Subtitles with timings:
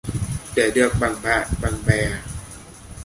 [0.55, 2.11] Để được bằng bạn bằng bè